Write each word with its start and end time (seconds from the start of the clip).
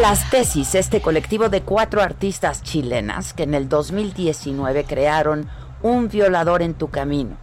Las 0.00 0.28
Tesis, 0.28 0.74
este 0.74 1.00
colectivo 1.00 1.48
de 1.48 1.62
cuatro 1.62 2.02
artistas 2.02 2.64
chilenas 2.64 3.32
que 3.32 3.44
en 3.44 3.54
el 3.54 3.68
2019 3.68 4.82
crearon 4.86 5.48
Un 5.82 6.08
violador 6.08 6.62
en 6.62 6.74
tu 6.74 6.88
camino. 6.88 7.36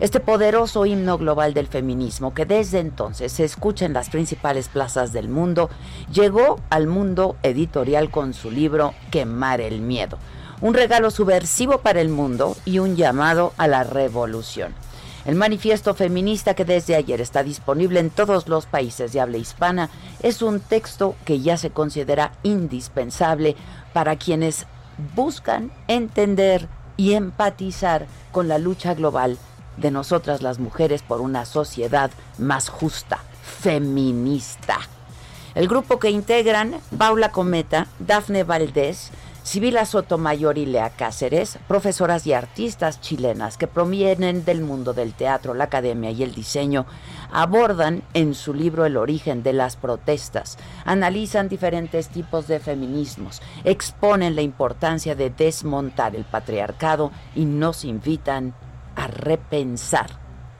Este 0.00 0.18
poderoso 0.18 0.86
himno 0.86 1.18
global 1.18 1.52
del 1.52 1.66
feminismo 1.66 2.32
que 2.32 2.46
desde 2.46 2.78
entonces 2.78 3.30
se 3.32 3.44
escucha 3.44 3.84
en 3.84 3.92
las 3.92 4.08
principales 4.08 4.68
plazas 4.68 5.12
del 5.12 5.28
mundo, 5.28 5.68
llegó 6.10 6.58
al 6.70 6.86
mundo 6.86 7.36
editorial 7.42 8.10
con 8.10 8.32
su 8.32 8.50
libro 8.50 8.94
Quemar 9.10 9.60
el 9.60 9.82
Miedo. 9.82 10.16
Un 10.62 10.72
regalo 10.72 11.10
subversivo 11.10 11.82
para 11.82 12.00
el 12.00 12.08
mundo 12.08 12.56
y 12.64 12.78
un 12.78 12.96
llamado 12.96 13.52
a 13.58 13.68
la 13.68 13.84
revolución. 13.84 14.72
El 15.24 15.34
manifiesto 15.34 15.94
feminista 15.94 16.54
que 16.54 16.64
desde 16.64 16.96
ayer 16.96 17.20
está 17.20 17.42
disponible 17.42 18.00
en 18.00 18.10
todos 18.10 18.48
los 18.48 18.66
países 18.66 19.12
de 19.12 19.20
habla 19.20 19.38
hispana 19.38 19.90
es 20.22 20.42
un 20.42 20.60
texto 20.60 21.16
que 21.24 21.40
ya 21.40 21.56
se 21.56 21.70
considera 21.70 22.32
indispensable 22.42 23.56
para 23.92 24.16
quienes 24.16 24.66
buscan 25.14 25.70
entender 25.86 26.68
y 26.96 27.14
empatizar 27.14 28.06
con 28.32 28.48
la 28.48 28.58
lucha 28.58 28.94
global 28.94 29.38
de 29.76 29.90
nosotras 29.90 30.42
las 30.42 30.58
mujeres 30.58 31.02
por 31.02 31.20
una 31.20 31.44
sociedad 31.44 32.10
más 32.38 32.68
justa, 32.68 33.18
feminista. 33.42 34.78
El 35.54 35.68
grupo 35.68 35.98
que 35.98 36.10
integran 36.10 36.74
Paula 36.96 37.32
Cometa, 37.32 37.86
Dafne 37.98 38.44
Valdés, 38.44 39.10
Sibila 39.48 39.86
Sotomayor 39.86 40.58
y 40.58 40.66
Lea 40.66 40.90
Cáceres, 40.90 41.58
profesoras 41.66 42.26
y 42.26 42.34
artistas 42.34 43.00
chilenas 43.00 43.56
que 43.56 43.66
provienen 43.66 44.44
del 44.44 44.60
mundo 44.60 44.92
del 44.92 45.14
teatro, 45.14 45.54
la 45.54 45.64
academia 45.64 46.10
y 46.10 46.22
el 46.22 46.34
diseño, 46.34 46.84
abordan 47.32 48.02
en 48.12 48.34
su 48.34 48.52
libro 48.52 48.84
El 48.84 48.98
origen 48.98 49.42
de 49.42 49.54
las 49.54 49.76
protestas, 49.76 50.58
analizan 50.84 51.48
diferentes 51.48 52.10
tipos 52.10 52.46
de 52.46 52.60
feminismos, 52.60 53.40
exponen 53.64 54.36
la 54.36 54.42
importancia 54.42 55.14
de 55.14 55.30
desmontar 55.30 56.14
el 56.14 56.26
patriarcado 56.26 57.10
y 57.34 57.46
nos 57.46 57.86
invitan 57.86 58.54
a 58.96 59.06
repensar 59.06 60.10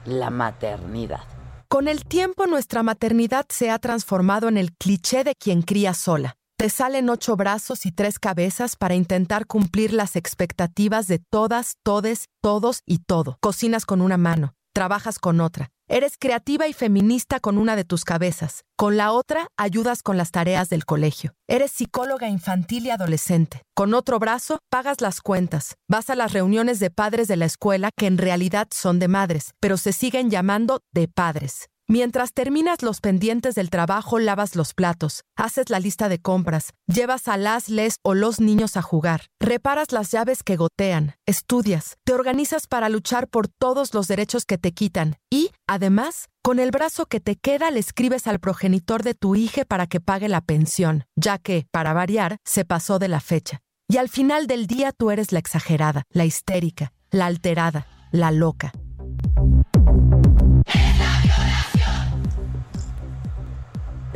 la 0.07 0.31
maternidad. 0.31 1.25
Con 1.69 1.89
el 1.89 2.07
tiempo 2.07 2.47
nuestra 2.47 2.83
maternidad 2.83 3.45
se 3.51 3.71
ha 3.71 3.79
transformado 3.79 4.49
en 4.49 4.57
el 4.57 4.73
cliché 4.73 5.25
de 5.25 5.35
quien 5.35 5.61
cría 5.61 5.93
sola. 5.93 6.38
Te 6.59 6.71
salen 6.71 7.09
ocho 7.09 7.37
brazos 7.37 7.87
y 7.87 7.93
tres 7.93 8.19
cabezas 8.19 8.75
para 8.75 8.97
intentar 8.97 9.47
cumplir 9.47 9.93
las 9.93 10.17
expectativas 10.17 11.07
de 11.07 11.21
todas, 11.21 11.77
todes, 11.85 12.25
todos 12.43 12.83
y 12.85 12.99
todo. 12.99 13.39
Cocinas 13.41 13.87
con 13.87 14.01
una 14.01 14.17
mano, 14.17 14.55
trabajas 14.73 15.21
con 15.21 15.41
otra. 15.41 15.69
Eres 15.87 16.17
creativa 16.19 16.67
y 16.67 16.73
feminista 16.73 17.39
con 17.39 17.59
una 17.59 17.77
de 17.77 17.85
tus 17.85 18.05
cabezas. 18.05 18.65
Con 18.77 18.97
la 18.97 19.13
otra 19.13 19.47
ayudas 19.57 20.03
con 20.03 20.17
las 20.17 20.33
tareas 20.33 20.69
del 20.69 20.85
colegio. 20.85 21.33
Eres 21.47 21.71
psicóloga 21.71 22.29
infantil 22.29 22.87
y 22.87 22.91
adolescente. 22.91 23.63
Con 23.77 23.95
otro 23.95 24.19
brazo 24.19 24.59
pagas 24.69 25.01
las 25.01 25.21
cuentas. 25.21 25.77
Vas 25.89 26.11
a 26.11 26.17
las 26.17 26.33
reuniones 26.33 26.81
de 26.81 26.91
padres 26.91 27.29
de 27.29 27.37
la 27.37 27.45
escuela 27.45 27.91
que 27.97 28.07
en 28.07 28.19
realidad 28.19 28.67
son 28.75 28.99
de 28.99 29.07
madres, 29.07 29.53
pero 29.61 29.77
se 29.77 29.93
siguen 29.93 30.29
llamando 30.29 30.81
de 30.93 31.07
padres. 31.07 31.69
Mientras 31.91 32.35
terminas 32.35 32.83
los 32.83 33.01
pendientes 33.01 33.55
del 33.55 33.71
trabajo, 33.71 34.19
lavas 34.19 34.57
los 34.57 34.75
platos, 34.75 35.23
haces 35.37 35.71
la 35.71 35.81
lista 35.81 36.11
de 36.11 36.19
compras, 36.19 36.75
llevas 36.87 37.29
a 37.29 37.39
las, 37.39 37.71
les 37.71 37.97
o 38.03 38.13
los 38.13 38.41
niños 38.41 38.77
a 38.77 38.83
jugar, 38.83 39.29
reparas 39.41 39.91
las 39.91 40.11
llaves 40.11 40.43
que 40.43 40.57
gotean, 40.57 41.15
estudias, 41.25 41.97
te 42.05 42.13
organizas 42.13 42.67
para 42.67 42.91
luchar 42.91 43.27
por 43.27 43.49
todos 43.49 43.95
los 43.95 44.07
derechos 44.07 44.45
que 44.45 44.59
te 44.59 44.73
quitan 44.73 45.17
y, 45.31 45.51
además, 45.67 46.29
con 46.43 46.59
el 46.59 46.73
brazo 46.73 47.07
que 47.07 47.21
te 47.21 47.37
queda 47.37 47.71
le 47.71 47.81
escribes 47.81 48.27
al 48.27 48.39
progenitor 48.39 49.03
de 49.03 49.15
tu 49.15 49.35
hija 49.35 49.65
para 49.65 49.87
que 49.87 49.99
pague 49.99 50.29
la 50.29 50.43
pensión, 50.43 51.07
ya 51.17 51.39
que, 51.39 51.67
para 51.71 51.95
variar, 51.95 52.37
se 52.45 52.67
pasó 52.67 52.99
de 52.99 53.09
la 53.09 53.21
fecha. 53.21 53.61
Y 53.89 53.97
al 53.97 54.11
final 54.11 54.47
del 54.47 54.67
día 54.67 54.93
tú 54.93 55.11
eres 55.11 55.33
la 55.33 55.39
exagerada, 55.39 56.03
la 56.11 56.27
histérica, 56.27 56.93
la 57.11 57.25
alterada, 57.25 57.87
la 58.13 58.31
loca. 58.31 58.73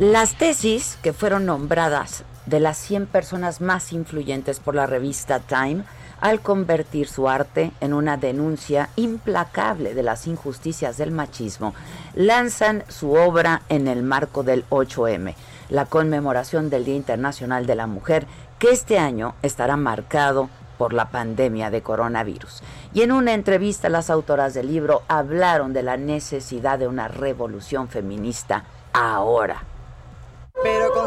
Las 0.03 0.37
tesis 0.37 0.97
que 1.01 1.13
fueron 1.13 1.45
nombradas 1.45 2.25
de 2.45 2.59
las 2.59 2.77
100 2.77 3.05
personas 3.05 3.61
más 3.61 3.93
influyentes 3.93 4.59
por 4.59 4.75
la 4.75 4.85
revista 4.85 5.39
Time 5.39 5.85
al 6.19 6.41
convertir 6.41 7.07
su 7.07 7.29
arte 7.29 7.71
en 7.79 7.93
una 7.93 8.17
denuncia 8.17 8.89
implacable 8.97 9.93
de 9.93 10.03
las 10.03 10.27
injusticias 10.27 10.97
del 10.97 11.11
machismo, 11.11 11.73
lanzan 12.15 12.83
su 12.89 13.13
obra 13.13 13.61
en 13.69 13.87
el 13.87 14.03
marco 14.03 14.43
del 14.43 14.65
8M, 14.71 15.35
la 15.69 15.85
conmemoración 15.85 16.69
del 16.69 16.83
Día 16.83 16.95
Internacional 16.95 17.65
de 17.65 17.75
la 17.75 17.87
Mujer, 17.87 18.27
que 18.59 18.71
este 18.71 18.99
año 18.99 19.35
estará 19.41 19.77
marcado 19.77 20.49
por 20.77 20.91
la 20.91 21.11
pandemia 21.11 21.71
de 21.71 21.81
coronavirus. 21.81 22.61
Y 22.93 23.03
en 23.03 23.13
una 23.13 23.31
entrevista 23.31 23.87
las 23.87 24.09
autoras 24.09 24.53
del 24.53 24.67
libro 24.67 25.03
hablaron 25.07 25.71
de 25.71 25.83
la 25.83 25.95
necesidad 25.95 26.77
de 26.77 26.89
una 26.89 27.07
revolución 27.07 27.87
feminista 27.87 28.65
ahora. 28.91 29.63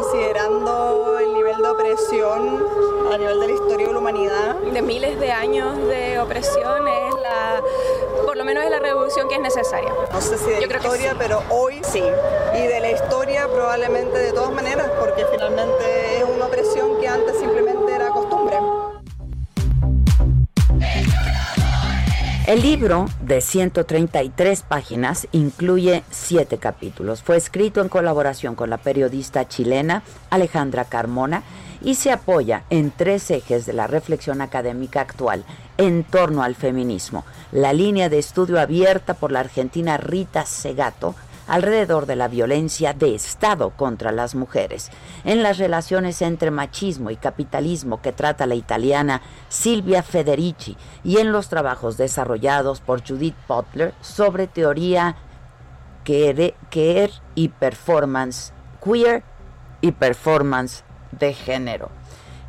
Considerando 0.01 1.17
el 1.19 1.33
nivel 1.33 1.57
de 1.57 1.67
opresión 1.67 2.63
a 3.11 3.17
nivel 3.17 3.39
de 3.39 3.47
la 3.47 3.53
historia 3.53 3.87
de 3.87 3.93
la 3.93 3.99
humanidad, 3.99 4.55
de 4.57 4.81
miles 4.83 5.19
de 5.19 5.31
años 5.31 5.75
de 5.87 6.19
opresión 6.19 6.87
es 6.87 7.15
la, 7.15 7.61
por 8.23 8.37
lo 8.37 8.45
menos 8.45 8.63
es 8.63 8.69
la 8.69 8.77
revolución 8.79 9.27
que 9.27 9.35
es 9.35 9.41
necesaria. 9.41 9.91
No 10.13 10.21
sé 10.21 10.37
si 10.37 10.51
de 10.51 10.61
Yo 10.61 10.67
la 10.67 10.75
historia, 10.77 11.11
sí. 11.13 11.17
pero 11.17 11.41
hoy 11.49 11.81
sí. 11.83 12.03
Y 12.53 12.67
de 12.67 12.79
la 12.79 12.91
historia 12.91 13.47
probablemente 13.47 14.19
de 14.19 14.33
todas 14.33 14.51
maneras, 14.51 14.87
porque 14.99 15.25
finalmente 15.31 16.17
es 16.17 16.23
una 16.23 16.36
El 22.57 22.63
libro, 22.63 23.05
de 23.21 23.39
133 23.39 24.63
páginas, 24.63 25.27
incluye 25.31 26.03
siete 26.09 26.57
capítulos. 26.57 27.21
Fue 27.21 27.37
escrito 27.37 27.81
en 27.81 27.87
colaboración 27.87 28.55
con 28.55 28.71
la 28.71 28.79
periodista 28.79 29.47
chilena 29.47 30.01
Alejandra 30.31 30.83
Carmona 30.85 31.43
y 31.83 31.93
se 31.93 32.11
apoya 32.11 32.63
en 32.71 32.89
tres 32.89 33.29
ejes 33.29 33.67
de 33.67 33.73
la 33.73 33.85
reflexión 33.85 34.41
académica 34.41 35.01
actual 35.01 35.43
en 35.77 36.03
torno 36.03 36.41
al 36.41 36.55
feminismo. 36.55 37.25
La 37.51 37.73
línea 37.73 38.09
de 38.09 38.17
estudio 38.17 38.59
abierta 38.59 39.13
por 39.13 39.31
la 39.31 39.41
argentina 39.41 39.97
Rita 39.97 40.47
Segato 40.47 41.13
alrededor 41.47 42.05
de 42.05 42.15
la 42.15 42.27
violencia 42.27 42.93
de 42.93 43.15
Estado 43.15 43.71
contra 43.71 44.11
las 44.11 44.35
mujeres, 44.35 44.89
en 45.23 45.43
las 45.43 45.57
relaciones 45.57 46.21
entre 46.21 46.51
machismo 46.51 47.09
y 47.09 47.15
capitalismo 47.15 48.01
que 48.01 48.11
trata 48.11 48.45
la 48.45 48.55
italiana 48.55 49.21
Silvia 49.49 50.03
Federici 50.03 50.77
y 51.03 51.17
en 51.17 51.31
los 51.31 51.49
trabajos 51.49 51.97
desarrollados 51.97 52.81
por 52.81 53.05
Judith 53.07 53.35
Butler 53.47 53.93
sobre 54.01 54.47
teoría 54.47 55.15
queer, 56.03 56.55
queer 56.69 57.11
y 57.35 57.49
performance, 57.49 58.53
queer 58.83 59.23
y 59.81 59.91
performance 59.91 60.83
de 61.11 61.33
género. 61.33 61.89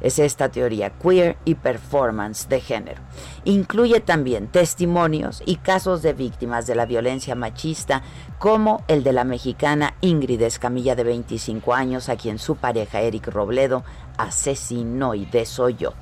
Es 0.00 0.18
esta 0.18 0.48
teoría, 0.48 0.90
queer 0.90 1.36
y 1.44 1.56
performance 1.56 2.48
de 2.48 2.60
género. 2.60 3.02
Incluye 3.44 4.00
también 4.00 4.46
testimonios 4.46 5.42
y 5.44 5.56
casos 5.56 6.02
de 6.02 6.12
víctimas 6.12 6.66
de 6.66 6.76
la 6.76 6.86
violencia 6.86 7.34
machista, 7.34 8.02
como 8.38 8.84
el 8.86 9.02
de 9.02 9.12
la 9.12 9.24
mexicana 9.24 9.94
Ingrid 10.00 10.42
Escamilla 10.42 10.94
de 10.94 11.04
25 11.04 11.74
años, 11.74 12.08
a 12.08 12.16
quien 12.16 12.38
su 12.38 12.56
pareja 12.56 13.00
Eric 13.00 13.26
Robledo 13.28 13.84
asesinó 14.16 15.14
y 15.14 15.26
desolló. 15.26 15.94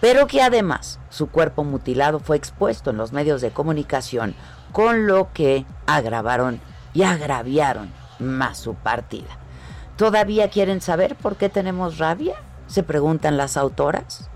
Pero 0.00 0.26
que 0.26 0.42
además 0.42 1.00
su 1.10 1.28
cuerpo 1.28 1.64
mutilado 1.64 2.20
fue 2.20 2.36
expuesto 2.36 2.90
en 2.90 2.96
los 2.96 3.12
medios 3.12 3.40
de 3.40 3.50
comunicación, 3.50 4.34
con 4.72 5.06
lo 5.06 5.32
que 5.32 5.64
agravaron 5.86 6.60
y 6.94 7.02
agraviaron 7.02 7.92
más 8.18 8.58
su 8.58 8.74
partida. 8.74 9.38
¿Todavía 9.96 10.48
quieren 10.48 10.80
saber 10.80 11.16
por 11.16 11.36
qué 11.36 11.48
tenemos 11.48 11.98
rabia? 11.98 12.36
Se 12.68 12.82
preguntan 12.82 13.36
las 13.36 13.56
autoras. 13.56 14.28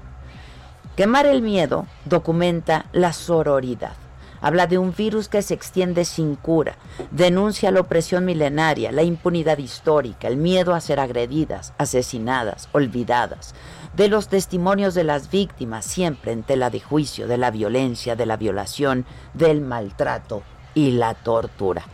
Quemar 0.96 1.26
el 1.26 1.42
miedo 1.42 1.86
documenta 2.06 2.86
la 2.92 3.12
sororidad. 3.12 3.92
Habla 4.40 4.66
de 4.66 4.76
un 4.76 4.92
virus 4.92 5.28
que 5.28 5.40
se 5.40 5.54
extiende 5.54 6.04
sin 6.04 6.34
cura, 6.34 6.74
denuncia 7.12 7.70
la 7.70 7.80
opresión 7.80 8.24
milenaria, 8.24 8.90
la 8.90 9.04
impunidad 9.04 9.58
histórica, 9.58 10.26
el 10.26 10.36
miedo 10.36 10.74
a 10.74 10.80
ser 10.80 10.98
agredidas, 10.98 11.74
asesinadas, 11.78 12.68
olvidadas, 12.72 13.54
de 13.94 14.08
los 14.08 14.26
testimonios 14.26 14.94
de 14.94 15.04
las 15.04 15.30
víctimas 15.30 15.84
siempre 15.84 16.32
en 16.32 16.42
tela 16.42 16.70
de 16.70 16.80
juicio 16.80 17.28
de 17.28 17.38
la 17.38 17.52
violencia, 17.52 18.16
de 18.16 18.26
la 18.26 18.36
violación, 18.36 19.06
del 19.32 19.60
maltrato 19.60 20.42
y 20.74 20.90
la 20.90 21.14
tortura. 21.14 21.84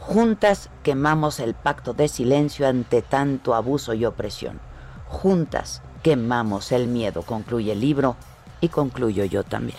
Juntas 0.00 0.70
quemamos 0.82 1.38
el 1.38 1.54
pacto 1.54 1.94
de 1.94 2.08
silencio 2.08 2.66
ante 2.66 3.02
tanto 3.02 3.54
abuso 3.54 3.94
y 3.94 4.04
opresión. 4.04 4.71
Juntas 5.12 5.82
quemamos 6.02 6.72
el 6.72 6.88
miedo, 6.88 7.22
concluye 7.22 7.72
el 7.72 7.80
libro 7.80 8.16
y 8.60 8.68
concluyo 8.68 9.24
yo 9.24 9.44
también. 9.44 9.78